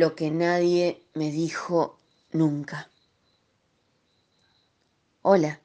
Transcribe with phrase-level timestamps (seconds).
[0.00, 1.98] lo que nadie me dijo
[2.32, 2.90] nunca.
[5.20, 5.60] Hola,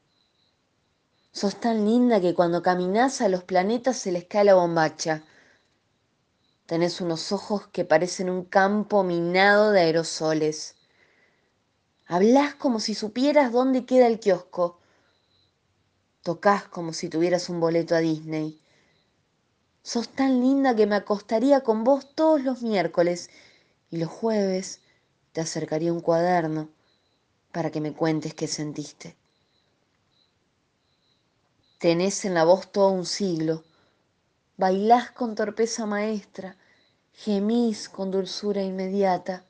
[1.32, 5.24] sos tan linda que cuando caminás a los planetas se les cae la bombacha.
[6.66, 10.76] Tenés unos ojos que parecen un campo minado de aerosoles.
[12.06, 14.82] Hablás como si supieras dónde queda el kiosco.
[16.24, 18.62] Tocás como si tuvieras un boleto a Disney.
[19.82, 23.30] Sos tan linda que me acostaría con vos todos los miércoles
[23.96, 24.82] y los jueves
[25.32, 26.70] te acercaría un cuaderno
[27.54, 29.16] para que me cuentes qué sentiste.
[31.80, 33.64] Tenés en la voz todo un siglo,
[34.58, 36.58] bailás con torpeza maestra,
[37.14, 39.46] gemís con dulzura inmediata.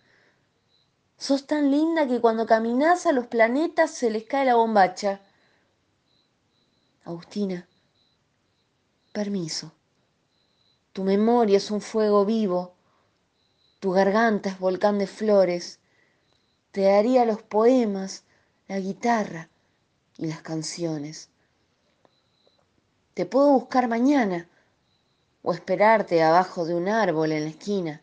[1.17, 5.21] Sos tan linda que cuando caminás a los planetas se les cae la bombacha.
[7.03, 7.67] Agustina,
[9.11, 9.71] permiso.
[10.93, 12.74] Tu memoria es un fuego vivo,
[13.85, 15.79] tu garganta es volcán de flores.
[16.71, 18.23] Te daría los poemas,
[18.67, 19.51] la guitarra
[20.17, 21.29] y las canciones.
[23.13, 24.49] Te puedo buscar mañana
[25.43, 28.01] o esperarte abajo de un árbol en la esquina.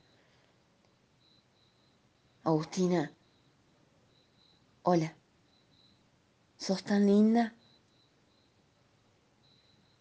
[2.45, 3.11] Agustina,
[4.85, 5.17] hola,
[6.59, 7.57] ¿sos tan linda?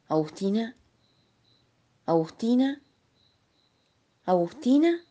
[0.09, 0.75] Agustina,
[2.05, 2.83] Agustina,
[4.25, 5.10] Agustina.